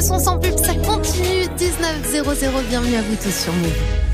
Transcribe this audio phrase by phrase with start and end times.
[0.00, 1.44] Le son sans pub, ça continue.
[1.58, 4.09] 19.00, bienvenue à vous tous sur Move.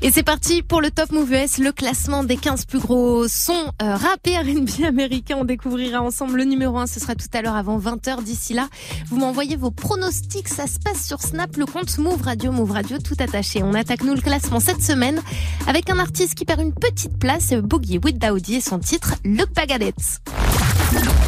[0.00, 3.72] Et c'est parti pour le Top Move US, le classement des 15 plus gros sons
[3.82, 5.36] euh, rap et R&B américains.
[5.40, 8.22] On découvrira ensemble le numéro 1, ce sera tout à l'heure avant 20h.
[8.22, 8.68] D'ici là,
[9.08, 12.98] vous m'envoyez vos pronostics, ça se passe sur Snap, le compte Move Radio, Move Radio,
[12.98, 13.62] tout attaché.
[13.64, 15.20] On attaque nous le classement cette semaine
[15.66, 19.52] avec un artiste qui perd une petite place, Boogie with Daoudi et son titre Look
[19.52, 20.20] Bagadette.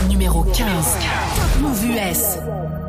[0.09, 0.67] Numéro 15,
[1.61, 2.80] Move US.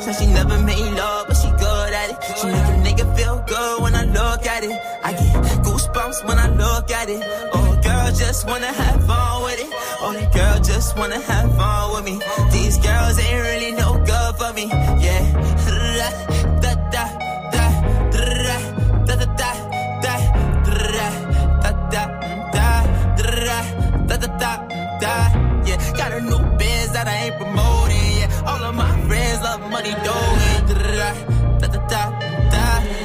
[0.00, 2.18] Said she never made love, but she good at it.
[2.38, 4.76] She make a nigga feel good when I look at it.
[5.02, 7.22] I get goosebumps when I look at it.
[7.52, 9.70] Oh, girl, just wanna have fun with it.
[10.00, 12.20] Oh, girl, just wanna have fun with me.
[12.52, 14.66] These girls ain't really no good for me.
[15.04, 15.22] Yeah.
[16.62, 17.04] Da da
[17.52, 17.64] da
[18.14, 18.36] da
[19.06, 19.50] da da da
[20.02, 20.84] da da
[21.90, 22.06] da
[24.06, 24.52] da da
[25.00, 25.12] da
[25.66, 27.75] Yeah, got a new biz that I ain't promoting.
[29.58, 30.16] Love money, da,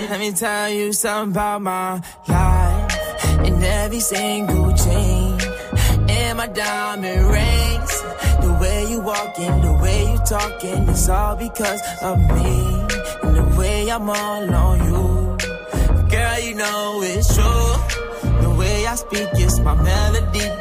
[0.10, 3.48] Let me tell you something about my life.
[3.48, 5.40] and every single chain,
[6.10, 7.94] and my diamond rings.
[8.42, 12.52] The way you walking, the way you talking, it's all because of me.
[13.24, 15.38] And the way I'm all on you.
[16.10, 17.76] Girl, you know it's true
[18.42, 20.61] The way I speak, it's my melody.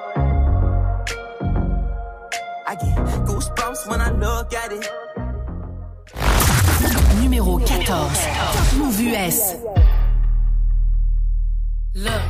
[3.71, 4.89] Goosebumps when I look at it.
[7.21, 8.77] Numéro 14.
[8.77, 9.55] Move US.
[11.95, 12.21] Look.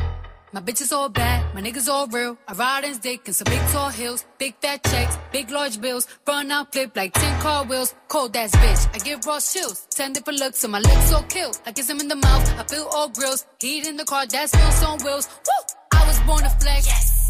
[0.54, 2.38] My bitch is all bad, my niggas all real.
[2.46, 6.10] I ride in dick in some big tall hills, big fat checks, big large bills.
[6.28, 7.96] Run out flip like 10 car wheels.
[8.10, 9.88] Cold ass bitch, I give raw chills.
[9.92, 11.54] 10 different looks, so my lips so kill.
[11.66, 13.46] I kiss him in the mouth, I feel all grills.
[13.62, 15.30] Heat in the car, that's wheels on wheels.
[15.48, 15.78] Woo!
[15.98, 16.86] I was born to flex.
[16.86, 17.21] Yes.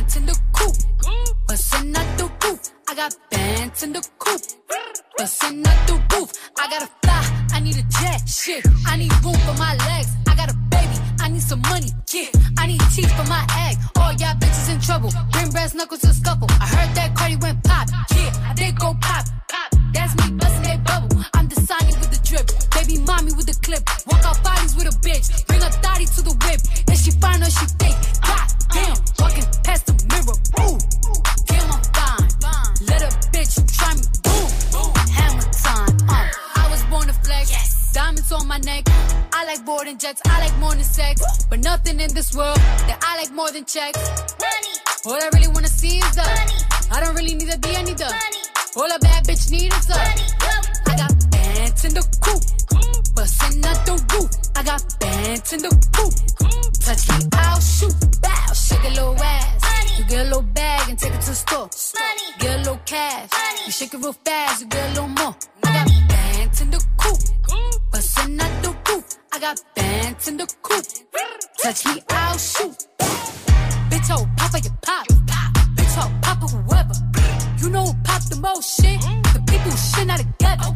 [0.00, 0.76] bands in the coop,
[1.46, 2.60] bustin' out the roof.
[2.88, 4.40] I got bands in the coop,
[5.16, 6.32] bustin' out the roof.
[6.58, 8.26] I gotta fly, I need a jet.
[8.26, 10.08] Shit, I need room for my legs.
[10.26, 11.90] I got a baby, I need some money.
[12.12, 13.76] Yeah, I need teeth for my egg.
[13.96, 15.10] All y'all bitches in trouble.
[15.32, 16.48] Bring brass knuckles to scuffle.
[16.60, 17.88] I heard that Cardi went pop.
[18.16, 19.26] Yeah, did go pop.
[19.48, 19.70] Pop.
[19.92, 21.22] That's me busting that bubble.
[21.34, 22.59] I'm Sonny with the drip.
[22.90, 23.86] Baby mommy with the clip.
[24.08, 25.46] Walk out bodies with a bitch.
[25.46, 26.58] Bring a thotty to the whip.
[26.90, 27.94] If she fine or she thick.
[28.18, 28.98] God damn.
[29.22, 30.34] Walking past the mirror.
[30.58, 30.74] Ooh.
[31.46, 32.26] Damn, I'm fine.
[32.90, 34.02] Let a bitch try me.
[34.26, 34.90] Boom.
[35.06, 35.94] Hammer time.
[36.10, 36.26] Uh.
[36.58, 37.52] I was born to flex.
[37.52, 37.92] Yes.
[37.94, 38.84] Diamonds on my neck
[39.32, 41.22] I like boarding jets, I like more than sex.
[41.48, 42.58] But nothing in this world
[42.90, 43.98] that I like more than checks.
[44.42, 44.74] Money.
[45.06, 46.58] All I really wanna see is the money.
[46.90, 48.42] I don't really need a D, I need the money.
[48.76, 50.79] All a bad bitch need is the money.
[51.70, 54.30] Bands in the coop, bustin' out the roof.
[54.56, 56.14] I got bands in the coop.
[56.80, 57.94] Touch me, I'll shoot.
[58.20, 59.98] Bow, shake a little ass.
[59.98, 61.70] You get a little bag and take it to the store.
[62.40, 63.30] Get a little cash.
[63.66, 65.36] You shake it real fast, you get a little more.
[65.62, 67.18] I got bands in the coop,
[67.92, 69.04] bustin' out the roof.
[69.32, 70.84] I got bands in the coop.
[71.62, 72.78] Touch me, I'll shoot.
[73.90, 75.06] Bitch, oh, papa, you pop.
[75.76, 76.94] Bitch, oh, papa, whoever.
[77.62, 79.00] You know who pop the most shit?
[79.00, 79.19] The
[79.64, 80.70] who shit not together.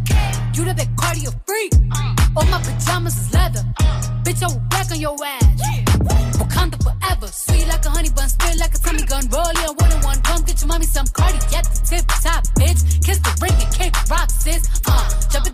[0.55, 1.73] You the big cardio freak.
[2.37, 3.65] All my pajamas is leather.
[4.25, 5.45] Bitch, I will back on your ass.
[6.39, 7.27] Wakanda forever.
[7.29, 9.29] Sweet like a honey bun, spit like a tummy gun.
[9.29, 10.21] Roll your one on one.
[10.23, 12.81] Come get your mommy some cardi at the tip top, bitch.
[13.05, 14.69] Kiss the ring and kick rock, sis.
[14.87, 15.54] Uh, jump it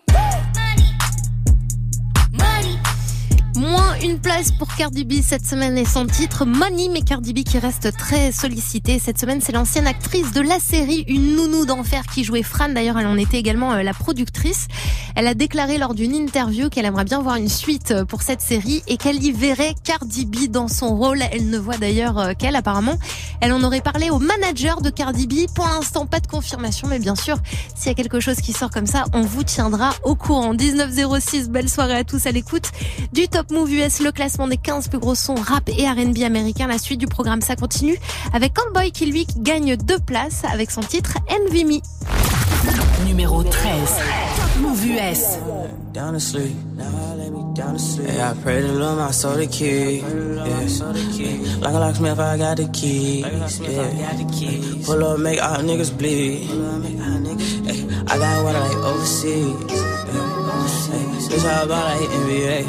[3.71, 7.43] Moins une place pour Cardi B cette semaine et son titre Money, mais Cardi B
[7.43, 8.99] qui reste très sollicitée.
[8.99, 12.67] Cette semaine, c'est l'ancienne actrice de la série Une nounou d'enfer qui jouait Fran.
[12.67, 14.67] D'ailleurs, elle en était également euh, la productrice.
[15.15, 18.41] Elle a déclaré lors d'une interview qu'elle aimerait bien voir une suite euh, pour cette
[18.41, 21.21] série et qu'elle y verrait Cardi B dans son rôle.
[21.31, 22.97] Elle ne voit d'ailleurs euh, qu'elle apparemment.
[23.39, 25.49] Elle en aurait parlé au manager de Cardi B.
[25.55, 27.37] Pour l'instant, pas de confirmation, mais bien sûr,
[27.75, 30.53] s'il y a quelque chose qui sort comme ça, on vous tiendra au courant.
[30.53, 32.69] 1906, belle soirée à tous à l'écoute
[33.13, 36.67] du Top Move US, le classement des 15 plus gros sons rap et R&B américains.
[36.67, 37.97] La suite du programme, ça continue
[38.33, 41.79] avec Cowboy qui lui gagne deux places avec son titre Envy Me.
[43.05, 43.73] Numéro 13.
[44.37, 45.37] Top Move US.
[45.93, 46.55] down to sleep.
[46.77, 48.07] Down to sleep.
[48.07, 50.03] Yeah, I pray to Lord my soul to keep.
[50.03, 51.59] Yeah.
[51.59, 53.59] Like a locksmith, I got the keys.
[53.59, 54.85] Yeah.
[54.85, 56.47] Pull up, make all niggas bleed.
[57.65, 60.30] Hey, I got water like overseas.
[60.51, 62.63] Hey, bitch, how about like NBA?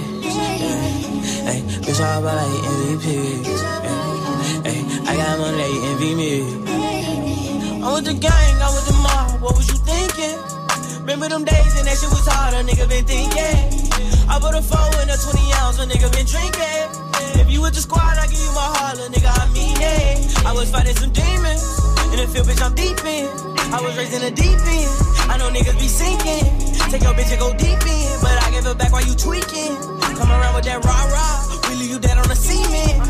[1.43, 3.43] Hey, bitch, how about like MVP?
[4.63, 6.43] Hey, I got money, they envy me.
[7.83, 9.43] I'm with the gang, I'm with the mob.
[9.43, 10.39] What was you thinking?
[11.01, 13.59] Remember them days and that shit was hard, a nigga been thinking.
[14.31, 16.87] I put a four in a 20 ounce, a nigga been drinking.
[17.43, 20.47] If you with the squad, I give you my heart, little nigga, I mean it.
[20.47, 21.67] I was fighting some demons.
[22.15, 23.27] In the field, bitch, I'm deep in.
[23.75, 24.93] I was raised in the deep end.
[25.27, 26.72] I know niggas be sinking.
[26.93, 28.21] Take your bitch and go deep in.
[28.21, 29.81] But I give it back while you tweaking.
[30.13, 31.41] Come around with that rah rah.
[31.71, 33.01] We leave you dead on the cement.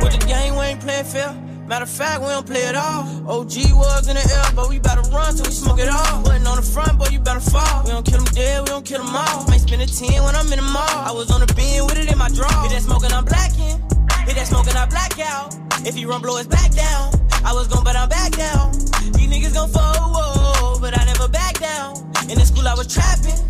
[0.00, 1.36] With the game, we ain't playing fair.
[1.68, 3.04] Matter of fact, we don't play it all.
[3.28, 6.24] OG was in the air, but we to run till we smoke it all.
[6.24, 7.84] Wasn't on the front, boy, you better fall.
[7.84, 9.44] We don't kill them dead, we don't kill them all.
[9.44, 10.88] Might spend a 10 when I'm in the mall.
[10.88, 12.48] I was on the beam with it in my draw.
[12.64, 13.76] Hit that smoking, I'm blacking.
[14.24, 15.52] Hit that smoking, I black out.
[15.84, 17.12] If he run, blow his back down.
[17.44, 18.72] I was gone, but I'm back down.
[19.12, 22.07] These niggas gon' fall, whoa, but I never back down.
[22.28, 23.40] In the school, I was trapping.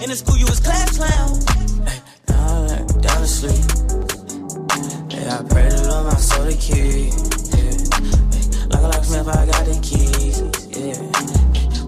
[0.00, 1.42] In the school, you was class clown.
[1.90, 1.98] Hey,
[2.28, 3.66] now I like down to sleep.
[5.10, 7.10] Yeah, I pray to Lord my soul to keep.
[7.50, 7.74] Yeah.
[8.70, 10.38] Like a locksmith, I got the keys.
[10.70, 11.02] Yeah.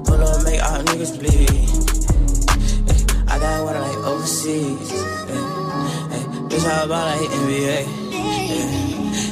[0.02, 1.54] Pull up, make all niggas bleed.
[1.54, 3.30] Yeah.
[3.30, 4.90] I got water like overseas.
[4.90, 7.87] Hey, bitch, how about like NBA?
[8.11, 8.66] Yeah.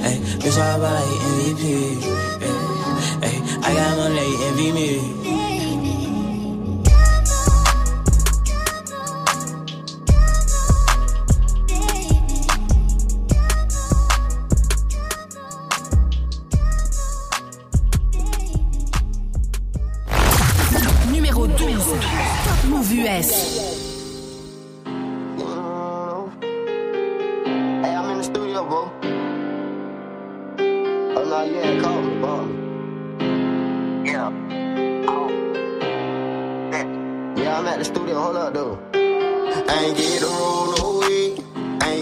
[0.06, 1.98] Hey, bitch, how about like MVP?
[3.26, 5.47] Hey, I got money, envy me.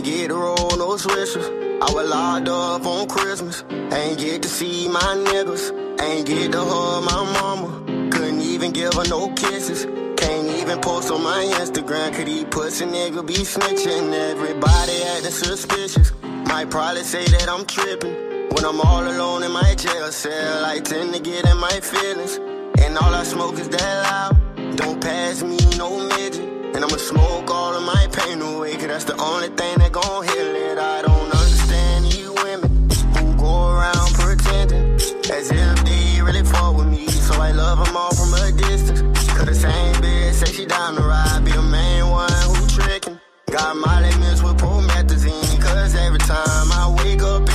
[0.06, 1.48] Get to roll no swishers.
[1.82, 3.64] I was locked up on Christmas.
[3.92, 5.64] Ain't get to see my niggas.
[6.00, 7.68] Ain't get to hug my mama.
[8.12, 9.84] Couldn't even give her no kisses.
[10.16, 12.14] Can't even post on my Instagram.
[12.14, 14.12] Could he pussy nigga be snitching?
[14.30, 16.12] Everybody acting suspicious.
[16.22, 18.14] Might probably say that I'm tripping.
[18.52, 22.36] When I'm all alone in my jail cell, I tend to get in my feelings.
[22.78, 24.76] And all I smoke is that loud.
[24.76, 26.55] Don't pass me no midget.
[26.76, 30.24] And I'ma smoke all of my pain away, cause that's the only thing that gon'
[30.28, 30.76] heal it.
[30.76, 34.92] I don't understand you women who go around pretending
[35.32, 37.08] as if they really fall with me.
[37.08, 39.00] So I love them all from a distance.
[39.32, 43.18] Cause the same bitch say she down to ride, be the main one who trickin'.
[43.50, 47.48] Got my limits with promethazine, cause every time I wake up,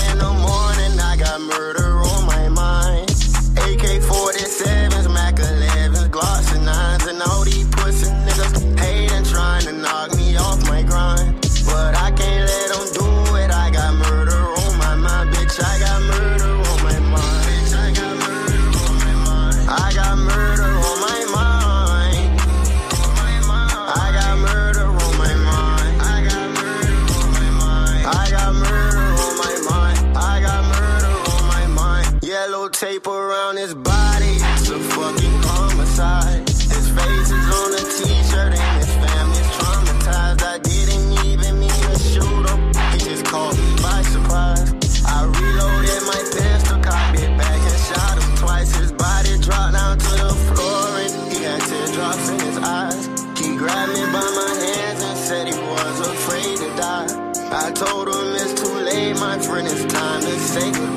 [32.82, 34.34] tape around his body.
[34.58, 36.50] It's a fucking homicide.
[36.50, 40.42] His face is on a t-shirt and his family's traumatized.
[40.42, 42.60] I didn't even mean to shoot him.
[42.90, 44.74] He just caught me by surprise.
[45.06, 48.74] I reloaded my pistol, cocked it back and shot him twice.
[48.74, 53.06] His body dropped down to the floor and he had teardrops in his eyes.
[53.38, 57.10] He grabbed me by my hands and said he was afraid to die.
[57.54, 60.91] I told him it's too late, my friend, it's time to say goodbye.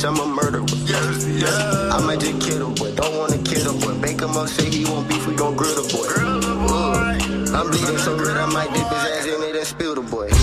[0.00, 0.64] Bitch, I'm a murderer.
[0.86, 1.92] Yes, yes.
[1.92, 4.00] I might just kill the boy, don't wanna kill the boy.
[4.00, 6.08] Bake him up, say he won't beef, we gon' grill the boy.
[6.08, 7.54] Ooh.
[7.54, 10.39] I'm bleeding so red, I might dip his ass in it and spill the boy.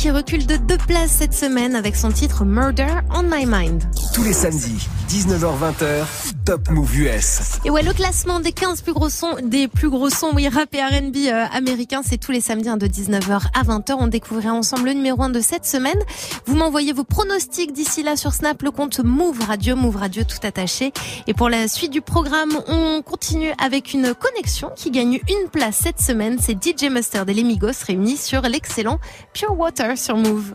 [0.00, 3.82] Qui recule de deux places cette semaine avec son titre Murder on My Mind.
[4.14, 6.06] Tous les samedis, 19h-20h,
[6.50, 7.60] Top Move US.
[7.64, 10.74] Et ouais, le classement des 15 plus gros sons, des plus gros sons, oui, rap
[10.74, 13.94] et R&B euh, américains, c'est tous les samedis hein, de 19h à 20h.
[13.96, 16.00] On découvrira ensemble le numéro 1 de cette semaine.
[16.46, 20.44] Vous m'envoyez vos pronostics d'ici là sur Snap, le compte Move Radio, Move Radio tout
[20.44, 20.92] attaché.
[21.28, 25.76] Et pour la suite du programme, on continue avec une connexion qui gagne une place
[25.76, 26.38] cette semaine.
[26.40, 28.98] C'est DJ Mustard et les Migos réunis sur l'excellent
[29.34, 30.54] Pure Water sur Move.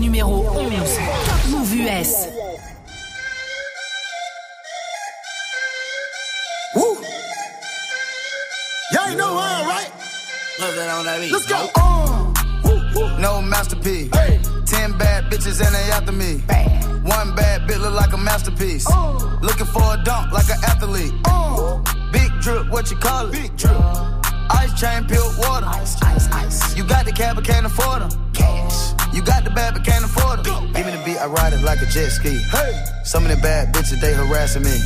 [0.00, 0.72] Numéro 11.
[0.72, 2.71] Top Move US.
[10.90, 11.32] On that beat.
[11.32, 11.68] Let's go.
[11.76, 12.32] Uh,
[12.64, 13.18] woo, woo.
[13.20, 14.10] No masterpiece.
[14.14, 14.40] Hey.
[14.66, 16.38] Ten bad bitches and they after me.
[17.08, 18.86] One bad bitch look like a masterpiece.
[18.90, 19.38] Uh.
[19.42, 21.12] Looking for a dunk like an athlete.
[21.24, 23.32] Uh, Big drip, what you call it?
[23.32, 23.72] big drip.
[24.50, 25.66] Ice chain, pure water.
[25.66, 26.76] Ice, ice, ice.
[26.76, 28.32] You got the cab, but can't afford them.
[28.32, 28.92] Cash.
[29.14, 30.72] You got the bad, but can't afford them.
[30.72, 32.38] Give me the beat, I ride it like a jet ski.
[32.50, 32.84] Hey.
[33.04, 34.76] Some of the bad bitches, they harassing me.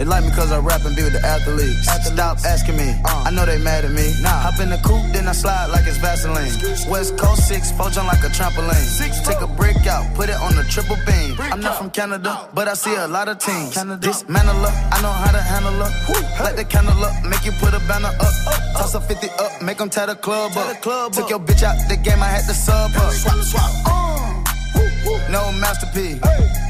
[0.00, 1.84] They like me cause I rap and be with the athletes.
[2.08, 3.24] Stop asking me, Uh.
[3.28, 4.08] I know they mad at me.
[4.24, 6.48] Hop in the coupe, then I slide like it's Vaseline.
[6.88, 8.80] West Coast 6, four jump like a trampoline.
[8.80, 11.36] Six, Take a brick out, put it on the triple beam.
[11.36, 13.74] Brick I'm not from Canada, but I see a lot of teams.
[13.74, 14.00] Canada.
[14.00, 16.44] Dismantle her, I know how to handle her.
[16.44, 18.34] Light the candle up, make you put a banner up.
[18.80, 20.68] Toss a 50 up, make them tie the club Tie up.
[20.76, 21.30] the club Took up.
[21.30, 23.12] your bitch out the game, I had to sub up.
[23.12, 23.70] Swap, swap.
[23.84, 24.44] Uh,
[24.76, 25.18] woo, woo.
[25.28, 26.24] No masterpiece.
[26.24, 26.69] Hey.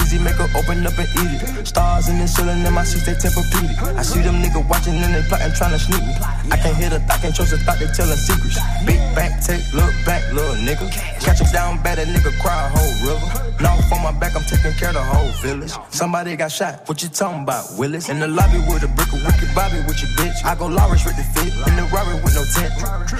[0.11, 1.67] easy, make her open up and eat it.
[1.67, 3.95] Stars in the ceiling in my seats, they tempur-pedic.
[3.95, 6.13] I see them niggas watching and they plotting, trying to sneak me.
[6.51, 8.59] I can't hear the thought, can't trust the thought, they telling secrets.
[8.85, 10.91] Big bank, take, look back, little nigga.
[11.21, 13.27] Catch him down bad, a nigga cry a whole river.
[13.61, 15.73] Now on my back, I'm taking care of the whole village.
[15.89, 18.09] Somebody got shot, what you talking about, Willis?
[18.09, 20.43] In the lobby with a brick of wicked Bobby with your bitch.
[20.43, 22.73] I go Lawrence with the fit, in the Rari with no tent.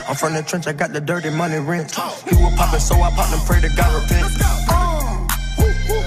[0.07, 1.91] I'm from the trench, I got the dirty money rent.
[2.27, 4.80] He was poppin', so I popped and pray to God repent.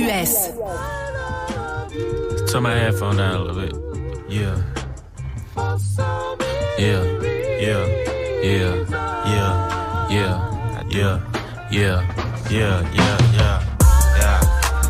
[0.00, 0.48] US.
[2.50, 3.74] Turn my headphone down a little bit.
[4.30, 4.56] Yeah.
[6.78, 7.02] Yeah.
[7.60, 7.84] Yeah.
[8.42, 8.74] Yeah.
[9.26, 9.52] Yeah.
[10.10, 10.36] Yeah.
[10.90, 11.20] Yeah.
[11.70, 12.00] Yeah.
[12.50, 12.80] Yeah.
[12.92, 13.18] Yeah.
[13.36, 14.40] Yeah.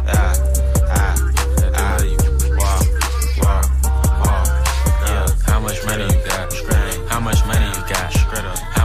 [0.07, 0.35] Ah.
[0.88, 1.14] Ah.
[5.46, 6.55] How much money you got?
[6.55, 7.09] You got?
[7.09, 7.20] How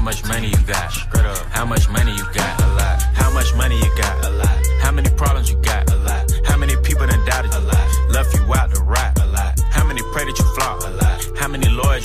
[0.01, 0.91] much money you got?
[1.51, 2.61] How much money you got?
[2.61, 3.01] A lot.
[3.13, 4.34] How much money you got?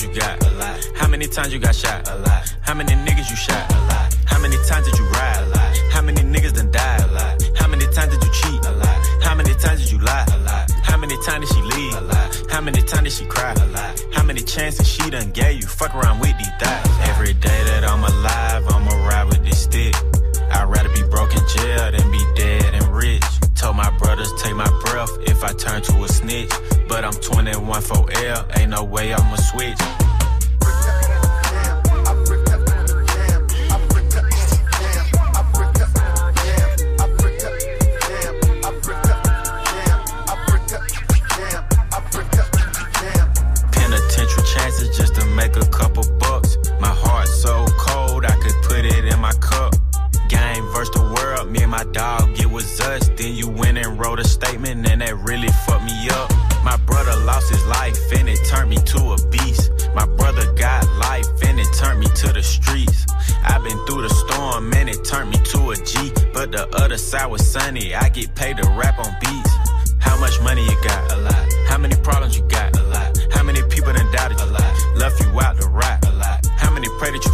[0.03, 0.43] You got?
[0.45, 0.87] A lot.
[0.95, 2.09] How many times you got shot?
[2.09, 2.55] A lot.
[2.61, 3.71] How many niggas you shot?
[3.71, 4.15] A lot.
[4.25, 5.43] How many times did you ride?
[5.43, 5.77] A lot.
[5.91, 7.01] How many niggas done died?
[7.01, 7.43] A lot.
[7.57, 8.65] How many times did you cheat?
[8.65, 8.99] A lot.
[9.21, 10.25] How many times did you lie?
[10.33, 10.71] A lot.
[10.83, 11.93] How many times did she leave?
[11.95, 12.41] A lot.
[12.49, 13.53] How many times did she cry?
[13.53, 14.03] A lot.
[14.13, 15.67] How many chances she done gave you?
[15.67, 17.09] Fuck around with these thighs.
[17.09, 19.95] Every day that I'm alive, I'ma ride with this stick.
[20.51, 23.23] I'd rather be broke in jail than be dead and rich.
[23.55, 26.51] Told my brothers take my breath if I turn to a snitch.
[27.01, 30.20] But I'm 21 for L, ain't no way I'ma switch.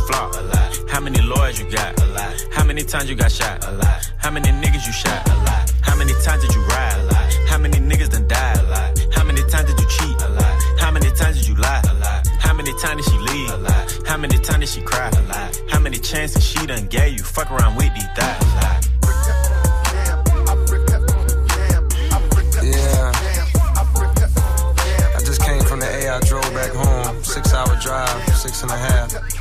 [0.08, 0.34] Flop?
[0.36, 0.90] A lot.
[0.90, 2.02] How many lawyers you got?
[2.02, 2.34] A lot.
[2.52, 3.66] How many times you got shot?
[3.68, 4.12] A lot.
[4.18, 5.22] How many niggas you shot?
[5.30, 5.72] A lot.
[5.82, 6.98] How many times did you ride?
[7.00, 7.28] A lot.
[7.50, 8.58] How many niggas done died?
[8.60, 9.00] A lot.
[9.14, 10.22] How many times did you cheat?
[10.22, 10.56] A lot.
[10.80, 11.82] How many times did you lie?
[11.92, 12.28] A lot.
[12.40, 13.52] How many times did she leave?
[13.52, 14.08] A lot.
[14.08, 15.10] How many times did she cry?
[15.10, 15.62] A lot.
[15.70, 17.24] How many chances she done gave you?
[17.24, 18.84] Fuck around with these lot.
[22.64, 23.12] Yeah.
[25.16, 26.16] I just came from the A.
[26.16, 27.24] I drove back home.
[27.24, 29.37] Six hour drive, six and a half.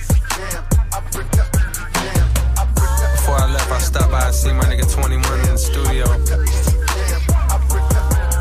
[4.46, 6.06] See my nigga 21 in the studio.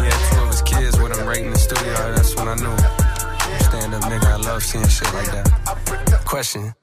[0.06, 1.94] Had two of his kids with him right in the studio.
[2.16, 2.78] That's when I knew.
[3.66, 6.24] Stand up nigga, I love seeing shit like that.
[6.26, 6.74] Question.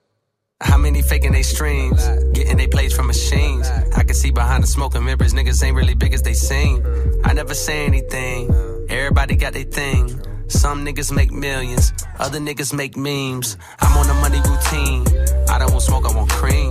[0.61, 2.07] How many faking they streams?
[2.33, 3.69] Getting they plays from machines.
[3.97, 6.83] I can see behind the smoke and mirrors, niggas ain't really big as they seem.
[7.25, 8.51] I never say anything.
[8.89, 10.21] Everybody got their thing.
[10.49, 13.57] Some niggas make millions, other niggas make memes.
[13.81, 15.05] I'm on the money routine.
[15.49, 16.71] I don't want smoke, I want cream.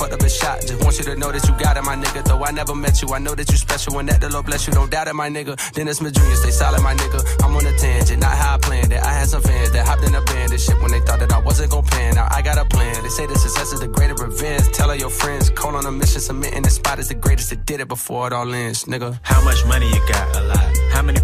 [0.00, 0.60] fucked up his shot.
[0.62, 2.24] Just want you to know that you got it, my nigga.
[2.24, 4.66] Though I never met you, I know that you special and that the Lord bless
[4.66, 4.72] you.
[4.72, 5.54] Don't doubt it, my nigga.
[5.72, 7.20] Dennis Jr., stay solid, my nigga.
[7.44, 9.02] I'm on a tangent, not how I planned it.
[9.02, 11.32] I had some fans that hopped in a band and shit when they thought that
[11.32, 12.14] I wasn't gon' pan.
[12.14, 13.02] Now I got a plan.
[13.02, 14.68] They say the success is the greater revenge.
[14.72, 17.66] Tell all your friends, call on a mission, submitting the spot is the greatest that
[17.66, 19.18] did it before it all ends, nigga.
[19.22, 20.36] How much money you got?
[20.36, 20.78] A lot.
[20.92, 21.19] How many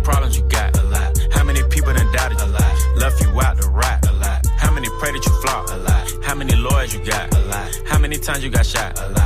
[8.47, 9.26] you got shot.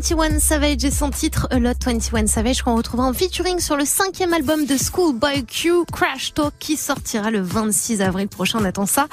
[0.00, 3.84] 21 Savage et son titre A Lot 21 Savage qu'on retrouvera en featuring sur le
[3.84, 8.60] cinquième album de Schoolboy Q, Crash Talk, qui sortira le 26 avril prochain.
[8.62, 9.08] On attend ça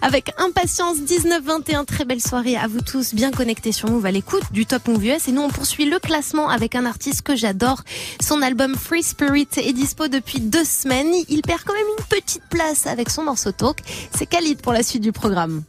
[0.00, 0.98] avec impatience.
[0.98, 4.88] 19-21, très belle soirée à vous tous, bien connectés sur Move à l'écoute du Top
[4.88, 5.28] Move US.
[5.28, 7.82] Et nous, on poursuit le classement avec un artiste que j'adore.
[8.20, 11.12] Son album Free Spirit est dispo depuis deux semaines.
[11.28, 13.78] Il perd quand même une petite place avec son morceau Talk.
[14.12, 15.62] C'est Khalid pour la suite du programme.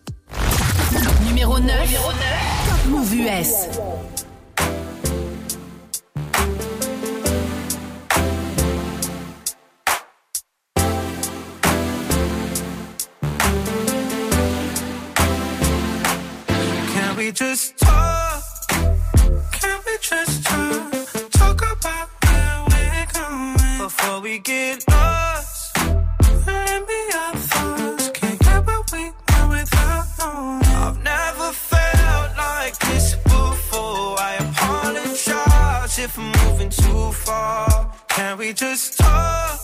[1.28, 1.70] Numéro 9.
[2.66, 3.93] Top Move US.
[17.34, 18.44] Just talk?
[18.70, 20.92] Can we just talk?
[21.32, 25.76] Talk about where we're going before we get lost.
[26.46, 28.10] Let me our thoughts.
[28.10, 30.64] Can't get what we want without knowing.
[30.76, 34.20] I've never felt like this before.
[34.20, 37.92] I apologize if I'm moving too far.
[38.10, 39.60] Can we just talk?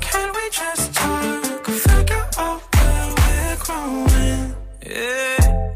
[0.00, 1.64] Can we just talk?
[1.66, 4.54] Figure out where we're growing.
[4.84, 5.75] Yeah.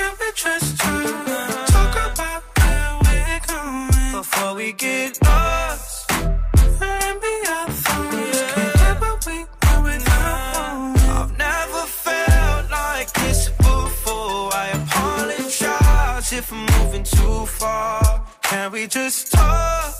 [0.00, 1.66] Can we just talk?
[1.66, 6.10] Talk about where we're going before we get lost.
[6.10, 8.40] And be our thoughts.
[8.54, 10.96] Can't get what we want without.
[11.18, 14.48] I've never felt like this before.
[14.64, 18.24] I apologize if I'm moving too far.
[18.42, 19.99] Can we just talk?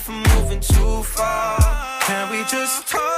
[0.00, 1.58] If I'm moving too far.
[2.02, 3.09] Can we just talk?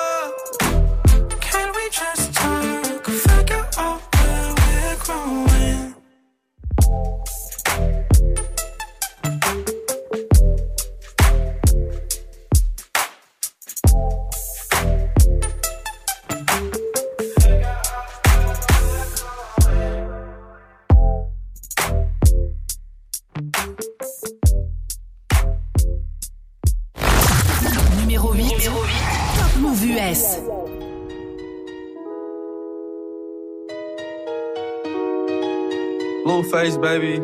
[36.53, 37.15] Blueface, baby.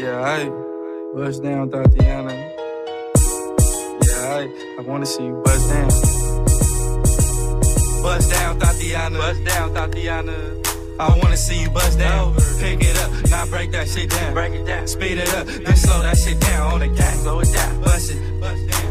[0.00, 0.48] Yeah, I
[1.14, 2.32] bust down, Tatiana.
[4.06, 5.88] Yeah, I, I wanna see you bust down.
[8.02, 9.18] Bust down, Tatiana.
[9.18, 10.32] Bust down, Tatiana.
[10.98, 12.34] I wanna see you bust down.
[12.58, 14.32] Pick it up, now break that shit down.
[14.32, 14.86] Break it down.
[14.86, 17.18] Speed it up, then slow that shit down on the gang.
[17.18, 17.82] Slow it down.
[17.82, 18.40] Bust it,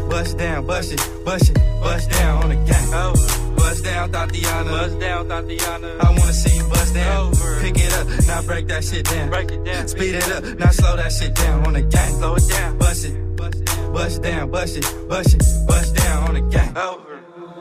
[0.08, 3.39] bust down, bust it, bust it, bust down on the gang.
[3.60, 4.70] Bust down, Tatiana.
[4.70, 5.88] Bust down, Tatiana.
[6.00, 7.26] I wanna see you bust down.
[7.26, 7.60] Over.
[7.60, 9.28] Pick it up, now break that shit down.
[9.30, 9.88] Break it down.
[9.88, 12.12] Speed it up, now slow that shit down on the gang.
[12.18, 12.78] Slow it down.
[12.78, 16.76] Bust it, bust down, bust it, bust it, bust down on the gang.
[16.76, 17.20] Over.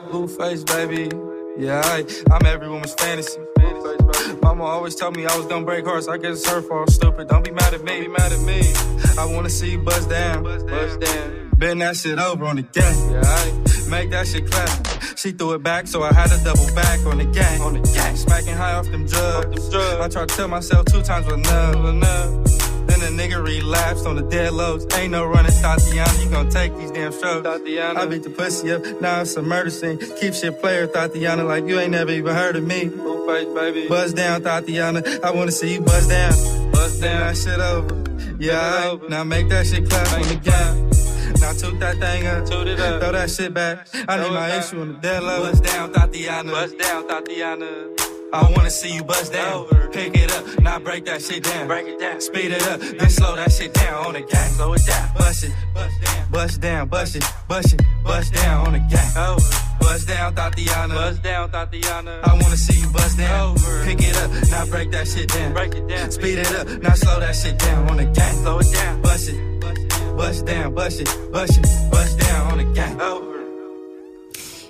[0.09, 1.11] Blueface, baby.
[1.57, 3.39] Yeah, I, I'm every woman's fantasy.
[4.41, 6.07] Mama always told me I was gonna break hearts.
[6.07, 6.89] I guess it's her fault.
[6.89, 7.27] Stupid.
[7.27, 8.01] Don't be mad at me.
[8.01, 8.61] Be mad at me.
[9.17, 10.43] I wanna see you buzz down.
[10.43, 11.51] Buzz down.
[11.57, 13.11] Bend that shit over on the gang.
[13.11, 15.17] Yeah, I make that shit clap.
[15.17, 17.61] She threw it back, so I had to double back on the gang.
[17.61, 18.15] On the gang.
[18.15, 19.75] Smacking high off them drugs.
[19.75, 21.75] I tried to tell myself two times was enough.
[21.75, 22.49] enough.
[22.87, 24.85] Then the nigga relapsed on the dead lows.
[24.95, 26.23] Ain't no running, Tatiana.
[26.23, 27.43] You gon' take these damn strokes.
[27.43, 27.99] Tatiana.
[27.99, 28.83] I beat the pussy up.
[29.01, 29.99] Now it's a murder scene.
[30.19, 32.85] Keep shit player, Tatiana, like you ain't never even heard of me.
[32.85, 33.87] Blueface, baby.
[33.87, 35.03] Buzz down, Tatiana.
[35.23, 36.31] I wanna see you buzz down.
[36.71, 37.19] Buzz down.
[37.19, 37.95] That shit over.
[38.39, 40.88] Yeah, now make that shit clap on the gang.
[41.41, 43.87] Now toot that thing up, toot it up, throw that shit back.
[44.07, 45.39] I need my issue on the dead low.
[45.39, 46.51] Buzz down, Tatiana.
[46.51, 47.89] Buzz down, Tatiana.
[48.31, 49.65] I wanna see you bust down.
[49.91, 51.67] Pick it up, now break that shit down.
[51.67, 52.21] Break it down.
[52.21, 54.51] Speed it up, then slow that shit down on the gang.
[54.51, 55.09] Slow it down.
[55.17, 59.17] Bust it, bust down, bust down, bust it, bust it, bust down on the gang.
[59.17, 59.49] Over.
[59.79, 60.93] Bust down, Tatiana.
[60.93, 62.19] Bust down, Tatiana.
[62.23, 63.51] I wanna see you bust down.
[63.51, 63.85] Over.
[63.85, 65.53] Pick it up, now break that shit down.
[65.53, 66.11] Break it down.
[66.11, 68.35] Speed it up, now slow that shit down on the gang.
[68.43, 69.01] Slow it down.
[69.01, 69.88] Bust it, bust
[70.45, 72.99] down, bust it, bust it, bust down on the gang.
[73.01, 73.39] Over.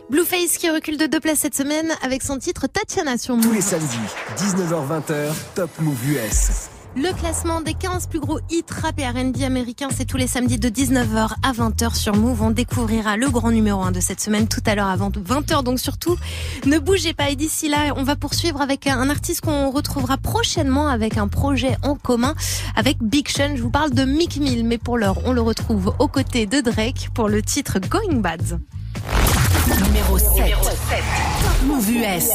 [0.09, 3.55] Blueface qui recule de deux places cette semaine avec son titre Tatiana sur Tous Move.
[3.55, 3.97] les samedis,
[4.37, 6.69] 19h-20h, Top Move US.
[6.95, 10.57] Le classement des 15 plus gros hits rap et R&B américains, c'est tous les samedis
[10.57, 12.41] de 19h à 20h sur Move.
[12.41, 15.63] On découvrira le grand numéro 1 de cette semaine tout à l'heure avant 20h.
[15.63, 16.17] Donc surtout,
[16.65, 17.29] ne bougez pas.
[17.29, 21.77] Et d'ici là, on va poursuivre avec un artiste qu'on retrouvera prochainement avec un projet
[21.83, 22.33] en commun
[22.75, 23.55] avec Big Sean.
[23.55, 26.59] Je vous parle de Mick Mill, mais pour l'heure, on le retrouve aux côtés de
[26.59, 28.59] Drake pour le titre Going Bad.
[29.85, 30.27] Numéro 7.
[30.27, 32.29] Top Move US.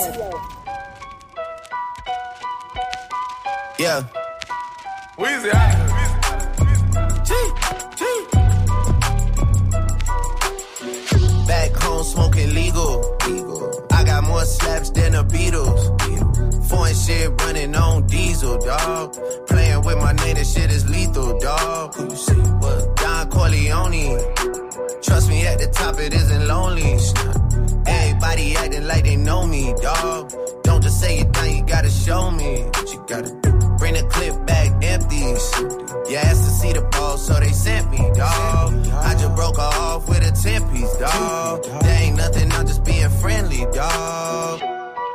[3.81, 4.05] Yeah.
[5.17, 5.51] Weezy,
[11.47, 13.17] Back home smoking legal.
[13.29, 13.87] legal.
[13.93, 16.69] I got more slaps than the Beatles.
[16.69, 19.17] Foreign shit running on diesel, dog.
[19.47, 21.95] Playing with my name, this shit is lethal, dog.
[21.95, 22.35] Who you see?
[22.35, 22.97] What?
[22.97, 24.19] Don Corleone.
[25.03, 26.99] Trust me, at the top it isn't lonely.
[27.87, 30.33] Everybody acting like they know me, dog.
[30.63, 33.44] Don't just say it now, you gotta show me what you gotta.
[33.95, 35.53] Bring the clip back empties.
[36.11, 38.87] You asked to see the ball, so they sent me, dog.
[38.93, 41.63] I just broke off with a 10 piece, dog.
[41.63, 44.74] There ain't nothing, I'm just being friendly, dog.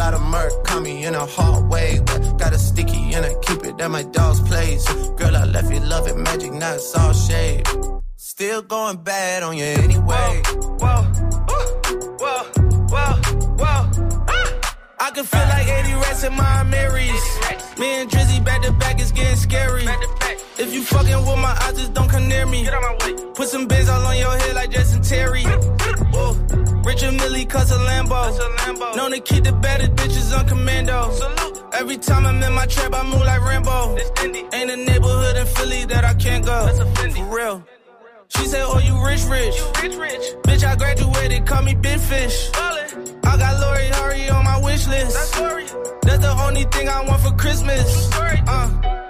[0.00, 2.00] lot of murk caught me in a hard way.
[2.06, 4.84] But got a sticky and I keep it at my dog's place.
[5.18, 7.68] Girl, I left you love it magic, not it's all shade.
[8.16, 10.42] Still going bad on you anyway.
[10.82, 11.02] Whoa,
[12.22, 12.42] whoa, whoa,
[12.92, 13.12] whoa.
[13.60, 13.80] whoa.
[15.06, 17.26] I can feel like 80 rats in my Marys.
[17.78, 19.84] Me and Drizzy back to back is getting scary.
[20.58, 22.66] If you fucking with my eyes, just don't come near me.
[23.34, 25.44] Put some bins all on your head like Justin Terry.
[26.80, 26.88] Whoa.
[26.88, 28.96] Richard Mille cuss a Lambo.
[28.96, 31.10] Known to keep the baddest bitches on commando.
[31.12, 31.64] Salute.
[31.72, 33.96] Every time I'm in my trap, I move like Rambo.
[34.52, 36.66] Ain't a neighborhood in Philly that I can't go.
[36.66, 37.64] that's a For real.
[38.28, 39.56] She said, Oh, you rich, rich.
[39.56, 40.34] You rich, rich.
[40.44, 42.50] Bitch, I graduated, call me Big Fish.
[42.54, 45.14] I got Lori Harvey on my wish list.
[45.14, 45.72] That's.
[46.02, 48.10] That's the only thing I want for Christmas.
[48.12, 49.09] Uh.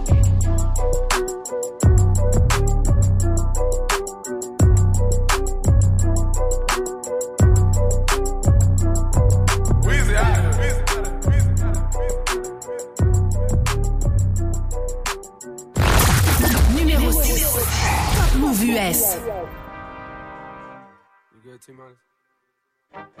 [18.91, 19.15] US.
[21.33, 23.20] You good, T-Minus?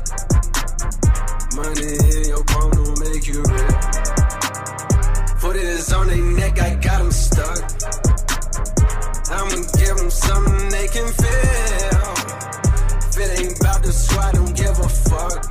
[1.53, 3.71] Money in your palm will make you real.
[5.39, 7.59] Foot is on their neck, I got them stuck.
[9.29, 12.13] I'ma give them something they can feel.
[13.09, 15.50] If it ain't about the squad, don't give a fuck.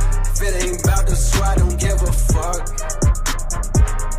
[0.43, 2.65] If it ain't about the squad, don't give a fuck.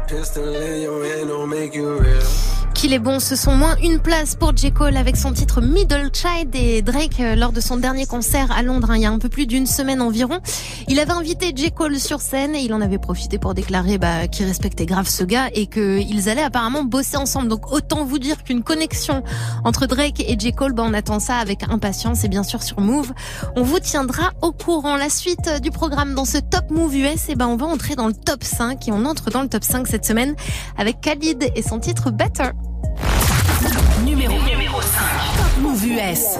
[0.07, 2.62] Pistol in your hand don't make you real.
[2.83, 4.73] Qu'il est bon, ce sont moins une place pour J.
[4.73, 8.65] Cole avec son titre Middle Child et Drake euh, lors de son dernier concert à
[8.65, 10.41] Londres hein, il y a un peu plus d'une semaine environ.
[10.89, 11.71] Il avait invité J.
[11.71, 15.23] Cole sur scène et il en avait profité pour déclarer bah, qu'il respectait grave ce
[15.23, 17.47] gars et qu'ils allaient apparemment bosser ensemble.
[17.47, 19.23] Donc autant vous dire qu'une connexion
[19.63, 20.51] entre Drake et J.
[20.51, 23.13] Cole, bah, on attend ça avec impatience et bien sûr sur Move.
[23.55, 24.97] On vous tiendra au courant.
[24.97, 27.95] La suite euh, du programme dans ce Top Move US, et ben on va entrer
[27.95, 30.35] dans le top 5 et on entre dans le top 5 cette semaine
[30.77, 32.51] avec Khalid et son titre Better.
[35.93, 36.39] US.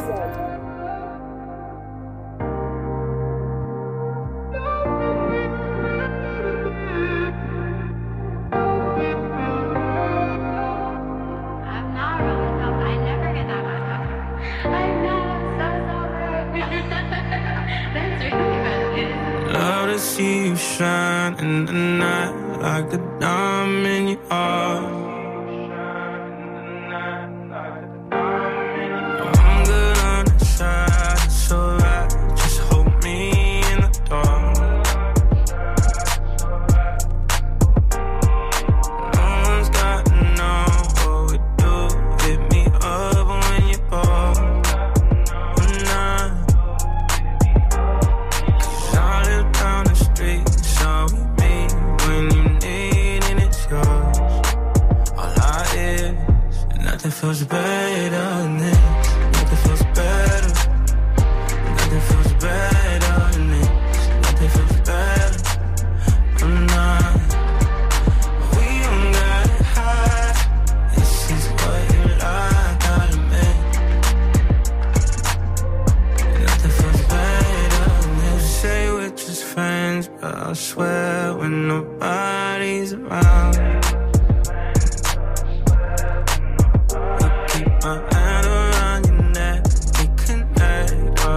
[19.99, 25.02] See you shine in the night like a diamond in your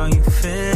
[0.06, 0.75] how you feel.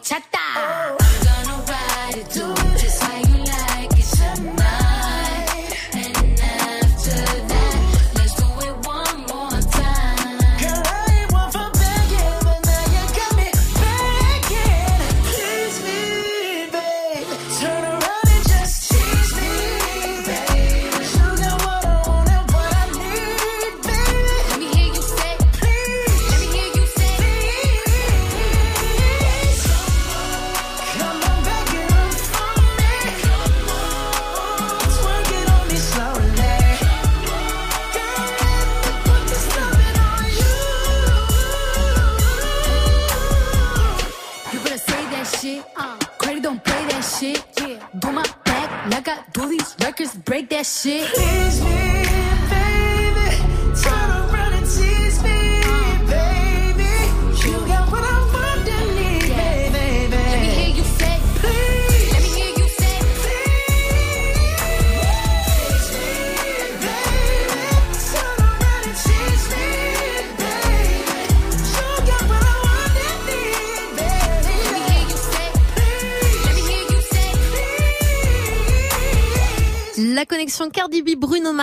[0.00, 0.39] Pussy horchata.
[0.39, 0.39] I'm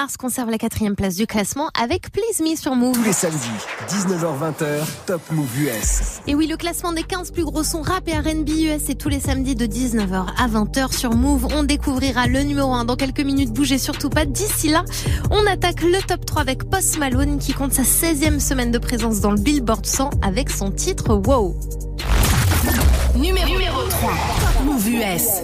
[0.08, 2.96] Mars conserve la quatrième place du classement avec Please Me sur Move.
[2.96, 3.50] Tous les samedis,
[3.90, 6.22] 19h20h, Top Move US.
[6.28, 9.10] Et oui, le classement des 15 plus gros sons rap et R&B US est tous
[9.10, 11.50] les samedis de 19h à 20h sur Move.
[11.54, 13.52] On découvrira le numéro 1 dans quelques minutes.
[13.52, 14.24] Bougez surtout pas.
[14.24, 14.86] D'ici là,
[15.30, 19.20] on attaque le top 3 avec Post Malone qui compte sa 16e semaine de présence
[19.20, 21.54] dans le Billboard 100 avec son titre Wow.
[23.14, 24.14] Numéro, numéro 3.
[24.64, 25.44] Move US.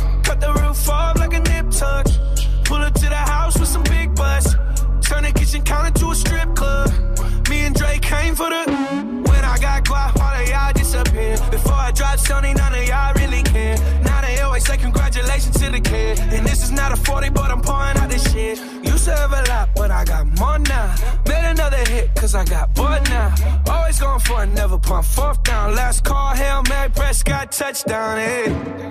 [0.41, 2.05] The roof off like a nip tuck.
[2.65, 4.55] Pull up to the house with some big butts.
[5.07, 6.89] Turn the kitchen counter to a strip club.
[7.47, 8.63] Me and Drake came for the.
[9.29, 11.37] When I got guap, all of y'all disappear.
[11.51, 13.77] Before I drop Stoney, none of y'all really care.
[14.03, 16.19] Now they always say congratulations to the kid.
[16.19, 18.57] And this is not a 40, but I'm pouring out this shit.
[18.83, 20.95] Used to have a lot, but I got more now.
[21.27, 23.35] Made another hit, cause I got bored now.
[23.67, 25.75] Always going for it, never pump fourth down.
[25.75, 28.90] Last call, Hail Mary, Prescott, touchdown, hey.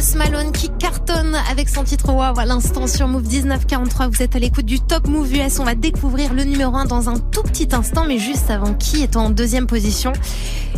[0.00, 4.08] Post Malone qui cartonne avec son titre Wow à l'instant sur Move 1943.
[4.08, 5.58] Vous êtes à l'écoute du Top Move US.
[5.58, 9.02] On va découvrir le numéro 1 dans un tout petit instant, mais juste avant qui
[9.02, 10.14] est en deuxième position?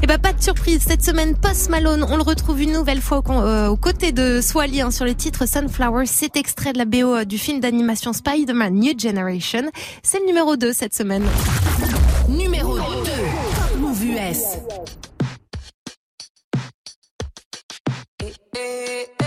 [0.03, 3.23] Et bah pas de surprise, cette semaine Post Malone, on le retrouve une nouvelle fois
[3.25, 6.05] au, euh, aux côtés de Swally hein, sur le titre Sunflower.
[6.07, 9.71] C'est extrait de la BO euh, du film d'animation Spider-Man New Generation.
[10.03, 11.23] C'est le numéro 2 cette semaine.
[12.29, 12.83] Numéro 2.
[13.79, 14.59] Move US.
[18.63, 19.22] Needless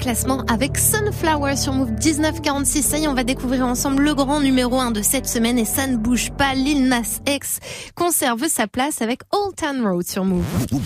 [0.00, 2.82] classement avec Sunflower sur Move 1946.
[2.82, 5.66] Ça y est, on va découvrir ensemble le grand numéro 1 de cette semaine et
[5.66, 6.54] ça ne bouge pas.
[6.54, 7.58] Lil Nas X
[7.94, 10.42] conserve sa place avec Old Town Road sur Move.
[10.66, 10.80] Dépose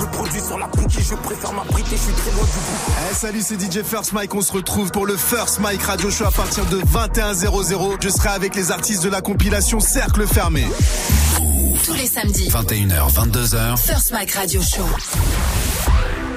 [0.00, 3.14] le produit sur la boutique, je préfère m'abriter, je suis très loin du bout.
[3.14, 4.34] Salut, c'est DJ First Mike.
[4.34, 7.98] On se retrouve pour le First Mike Radio Show à partir de 21h00.
[8.02, 10.66] Je serai avec les artistes de la compilation Cercle Fermé.
[11.84, 12.48] Tous les samedis.
[12.48, 13.78] 21h, 22h.
[13.78, 14.82] First Mike Radio Show.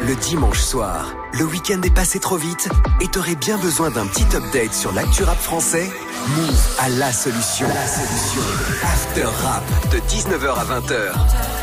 [0.06, 2.70] Le dimanche soir, le week-end est passé trop vite
[3.02, 5.90] et t'aurais bien besoin d'un petit update sur l'actu rap français?
[6.36, 7.68] Move à la solution.
[7.68, 8.42] La solution.
[8.84, 11.14] After Rap de 19h à 20h.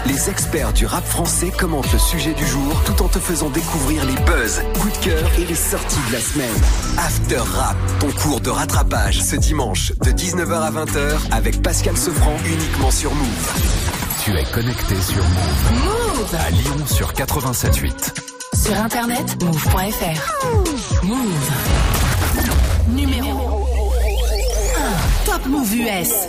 [0.07, 4.05] Les experts du rap français commentent le sujet du jour tout en te faisant découvrir
[4.05, 6.63] les buzz, coups de cœur et les sorties de la semaine.
[6.99, 12.37] After Rap, ton cours de rattrapage ce dimanche de 19h à 20h avec Pascal Sefranc
[12.45, 13.53] uniquement sur Move.
[14.25, 15.85] Tu es connecté sur Move.
[15.85, 18.15] Move À Lyon sur 87.8.
[18.55, 21.05] Sur internet, move.fr.
[21.05, 21.51] Move.
[22.89, 23.67] Numéro
[24.79, 25.25] 1.
[25.27, 26.29] Top Move US.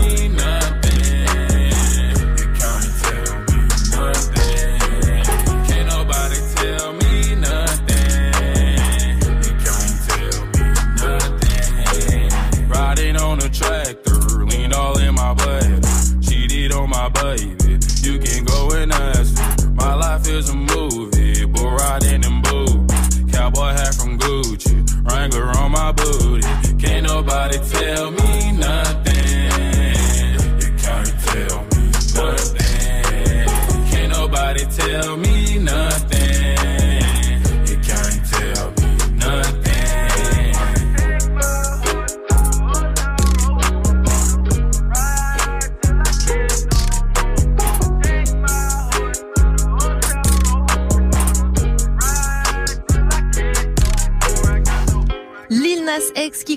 [17.01, 17.79] my baby.
[18.03, 19.71] You can go and ask her.
[19.71, 22.93] My life is a movie, but riding in boots.
[23.33, 24.75] Cowboy hat from Gucci,
[25.09, 26.47] Wrangler on my booty.
[26.77, 28.20] Can't nobody tell me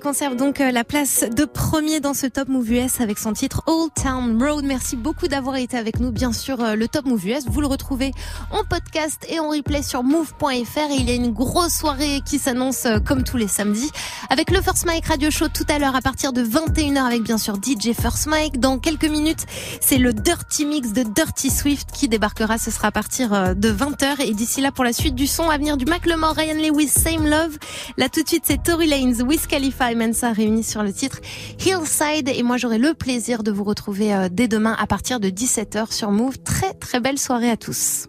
[0.04, 3.62] conserve donc euh, la place de premier dans ce Top Move US avec son titre
[3.66, 4.62] Old Town Road.
[4.62, 6.12] Merci beaucoup d'avoir été avec nous.
[6.12, 8.10] Bien sûr, euh, le Top Move US, vous le retrouvez
[8.50, 12.84] en podcast et en replay sur move.fr il y a une grosse soirée qui s'annonce
[12.84, 13.90] euh, comme tous les samedis
[14.28, 17.38] avec le First Mike Radio Show tout à l'heure à partir de 21h avec bien
[17.38, 18.60] sûr DJ First Mike.
[18.60, 19.46] Dans quelques minutes,
[19.80, 22.58] c'est le Dirty Mix de Dirty Swift qui débarquera.
[22.58, 25.56] Ce sera à partir de 20h et d'ici là pour la suite du son à
[25.56, 27.56] venir du Macklemore, Ryan Lewis, Same Love.
[27.96, 31.20] Là tout de suite, c'est Tory Lanez, Wiz Khalifa Mensa réunis sur le titre
[31.64, 32.28] Hillside.
[32.28, 35.92] Et moi, j'aurai le plaisir de vous retrouver euh, dès demain à partir de 17h
[35.92, 36.38] sur Move.
[36.38, 38.06] Très, très belle soirée à tous.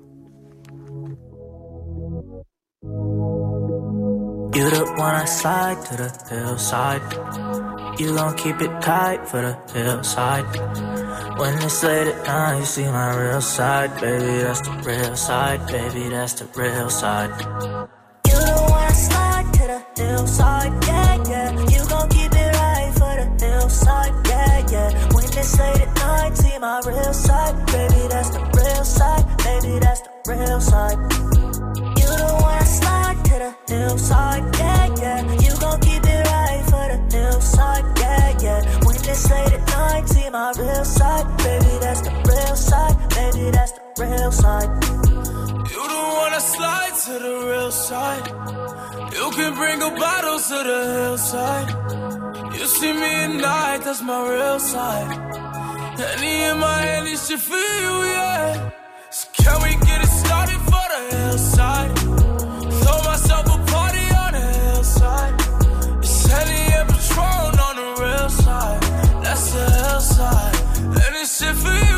[11.37, 14.43] When it's late at you see my real side, baby.
[14.43, 15.59] That's the real side,
[25.45, 28.03] it's late at night, see my real side, baby.
[28.09, 29.79] That's the real side, baby.
[29.79, 30.97] That's the real side.
[31.99, 32.09] You
[32.45, 35.21] one I slide to the hillside, yeah, yeah.
[35.45, 38.59] You gon' keep it right for the hillside, yeah, yeah.
[38.85, 41.73] When it's late at night, see my real side, baby.
[41.83, 43.51] That's the real side, baby.
[43.51, 44.69] That's the real side.
[45.73, 48.25] You don't wanna slide to the real side.
[49.13, 52.24] You can bring a bottle to the hillside.
[52.65, 55.11] You see me at night, that's my real side.
[55.99, 58.71] Henny in my hand, this shit for you, yeah.
[59.11, 61.95] So can we get it started for the hillside?
[62.81, 65.35] Throw myself a party on the hillside.
[65.99, 68.81] It's Henny and Patron on the real side.
[69.23, 70.55] That's the hillside.
[71.03, 71.94] And this shit for you,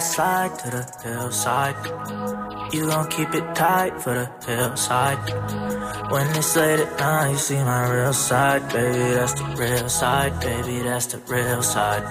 [0.00, 1.76] slide to the hillside.
[2.74, 5.20] You gon' keep it tight for the hillside.
[6.10, 9.14] When it's late at night, you see my real side, baby.
[9.16, 10.78] That's the real side, baby.
[10.88, 12.04] That's the real side.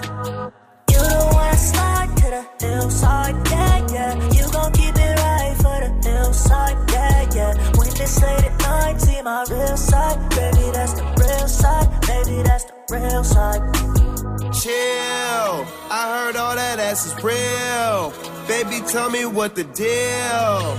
[0.92, 4.12] You don't wanna slide to the hillside, yeah, yeah.
[4.36, 7.52] You gon' keep it right for the hillside, yeah, yeah.
[7.78, 8.49] When it's late
[8.80, 10.70] at night, see my real side, baby.
[10.72, 12.42] That's the real side, baby.
[12.42, 13.62] That's the real side.
[14.52, 18.12] Chill, I heard all that ass is real.
[18.46, 20.76] Baby, tell me what the deal.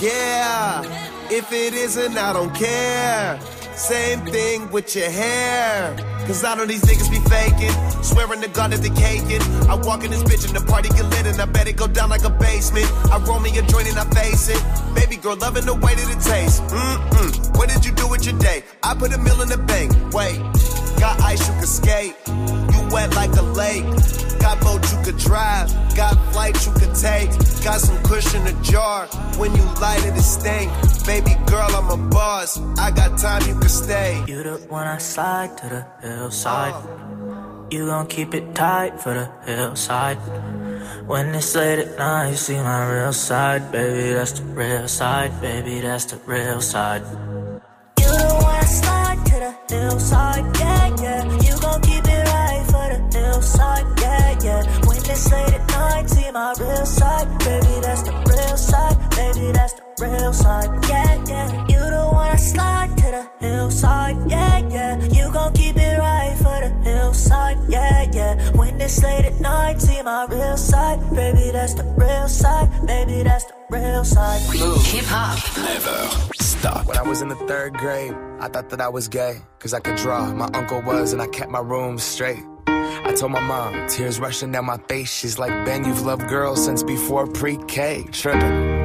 [0.00, 0.82] Yeah,
[1.30, 3.38] if it isn't, I don't care.
[3.82, 5.96] Same thing with your hair.
[6.24, 7.74] Cause I know these niggas be faking.
[8.04, 9.42] Swearing to God that they caking.
[9.68, 11.88] I walk in this bitch and the party get lit and I bet it go
[11.88, 12.86] down like a basement.
[13.10, 14.62] I roll me a joint and I face it.
[14.94, 16.60] Baby girl, loving the way that it tastes.
[16.60, 17.58] Mm-mm.
[17.58, 18.62] What did you do with your day?
[18.84, 19.90] I put a meal in the bank.
[20.14, 20.38] Wait,
[21.00, 22.61] got ice you can skate.
[22.92, 23.84] Wet like a lake.
[24.38, 25.68] Got boat you could drive.
[25.96, 27.30] Got flight you could take.
[27.64, 29.06] Got some cushion a jar.
[29.38, 30.70] When you light it, it stink.
[31.06, 32.60] Baby girl, I'm a boss.
[32.78, 34.22] I got time, you can stay.
[34.28, 36.74] You the one I slide to the hillside.
[37.72, 40.18] You gon' keep it tight for the hillside.
[41.06, 44.12] When it's late at night, you see my real side, baby.
[44.12, 45.80] That's the real side, baby.
[45.80, 47.02] That's the real side.
[56.32, 57.80] Night, see my real side, baby.
[57.82, 59.52] That's the real side, baby.
[59.52, 61.66] That's the real side, yeah, yeah.
[61.68, 65.04] You don't wanna slide to the hillside, yeah, yeah.
[65.06, 68.50] You gon' keep it right for the hillside, yeah, yeah.
[68.52, 71.50] When it's late at night, see my real side, baby.
[71.52, 73.22] That's the real side, baby.
[73.22, 74.40] That's the real side.
[74.52, 75.38] Hip hop.
[75.56, 76.86] Never stop.
[76.86, 79.40] When I was in the third grade, I thought that I was gay.
[79.58, 80.32] Cause I could draw.
[80.32, 82.42] My uncle was, and I kept my room straight.
[83.04, 85.12] I told my mom, tears rushing down my face.
[85.12, 88.04] She's like, Ben, you've loved girls since before pre K.
[88.12, 88.82] Tripping.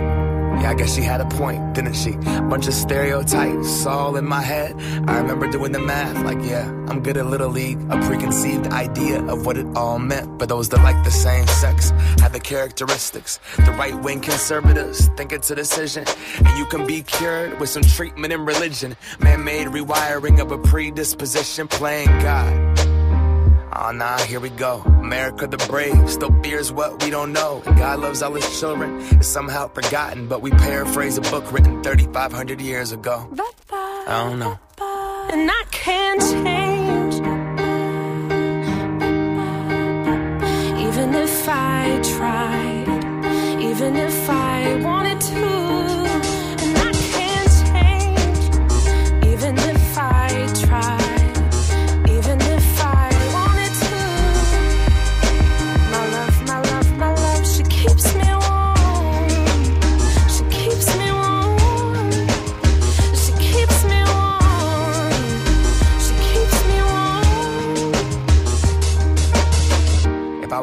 [0.62, 2.14] Yeah, I guess she had a point, didn't she?
[2.50, 4.76] Bunch of stereotypes all in my head.
[5.08, 7.80] I remember doing the math, like, yeah, I'm good at Little League.
[7.92, 10.40] A preconceived idea of what it all meant.
[10.40, 11.92] But those that like the same sex
[12.22, 13.40] have the characteristics.
[13.58, 16.06] The right wing conservatives think it's a decision.
[16.38, 18.98] And you can be cured with some treatment and religion.
[19.20, 22.97] Man made rewiring of a predisposition, playing God.
[23.80, 24.82] Oh nah, here we go.
[24.82, 27.62] America the brave still fears what we don't know.
[27.64, 29.00] And God loves all his children.
[29.12, 33.30] It's somehow forgotten, but we paraphrase a book written 3,500 years ago.
[33.70, 34.58] I don't know.
[35.32, 37.16] And I can't change.
[40.88, 45.67] Even if I tried, even if I wanted to.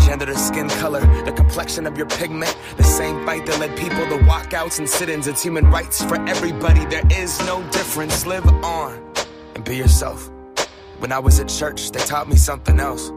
[0.00, 2.56] gender skin color, the complexion of your pigment.
[2.76, 5.26] The same fight that led people to walkouts and sit-ins.
[5.26, 6.84] It's human rights for everybody.
[6.86, 8.26] There is no difference.
[8.26, 9.02] Live on
[9.54, 10.30] and be yourself.
[10.98, 13.10] When I was at church, they taught me something else.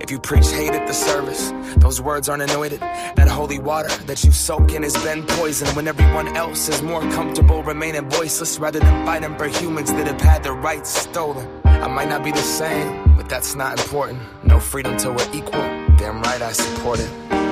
[0.00, 2.80] If you preach hate at the service, those words aren't anointed.
[2.80, 7.00] That holy water that you soak in has been poisoned when everyone else is more
[7.12, 11.48] comfortable remaining voiceless rather than fighting for humans that have had their rights stolen.
[11.64, 14.20] I might not be the same, but that's not important.
[14.44, 15.62] No freedom till we're equal.
[15.96, 17.43] Damn right I support it.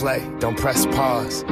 [0.00, 1.44] Play, don't press pause.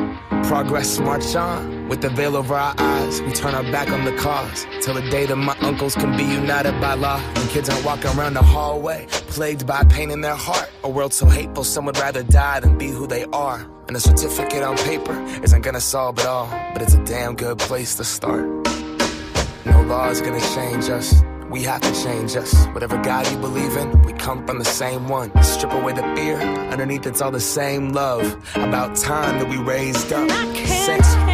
[0.48, 1.88] Progress march on.
[1.88, 4.66] With the veil over our eyes, we turn our back on the cause.
[4.80, 7.20] Till the day that my uncles can be united by law.
[7.36, 10.70] And kids aren't walking around the hallway, plagued by pain in their heart.
[10.82, 13.68] A world so hateful, some would rather die than be who they are.
[13.86, 17.58] And a certificate on paper isn't gonna solve it all, but it's a damn good
[17.58, 18.46] place to start.
[19.66, 21.22] No law is gonna change us.
[21.50, 22.66] We have to change us.
[22.68, 25.30] Whatever God you believe in, we come from the same one.
[25.42, 26.38] Strip away the fear,
[26.70, 28.36] underneath it's all the same love.
[28.54, 30.28] About time that we raised up.
[30.66, 31.27] Same.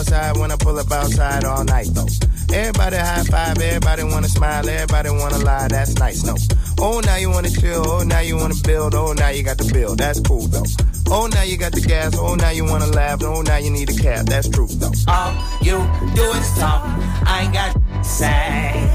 [0.00, 0.36] Outside.
[0.38, 2.08] When I pull up outside all night though.
[2.52, 5.68] Everybody high five, everybody wanna smile, everybody wanna lie.
[5.68, 6.34] That's nice, no.
[6.80, 9.70] Oh, now you wanna chill, oh, now you wanna build, oh, now you got the
[9.72, 9.94] bill.
[9.94, 10.64] That's cool though.
[11.08, 13.90] Oh, now you got the gas, oh, now you wanna laugh, oh, now you need
[13.90, 14.26] a cab.
[14.26, 14.92] That's true though.
[15.06, 15.78] All you
[16.14, 16.82] do is talk.
[17.26, 18.90] I ain't got to say.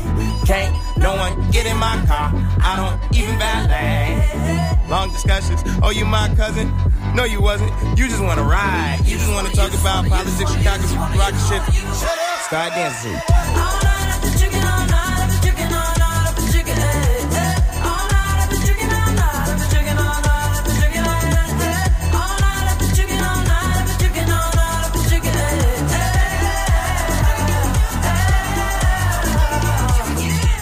[0.46, 2.32] Can't no one get in my car.
[2.62, 4.90] I don't even valet.
[4.90, 5.62] Long discussions.
[5.82, 6.68] Oh, you my cousin?
[7.16, 7.72] No, you wasn't.
[7.98, 9.00] You just wanna ride.
[9.06, 10.84] You just wanna talk about politics, Chicago,
[11.18, 11.62] rocket shit.
[12.44, 13.16] Start dancing.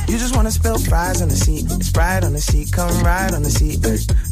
[0.08, 3.42] You just wanna spill fries on the seat, Sprite on the seat, come ride on
[3.42, 3.82] the seat.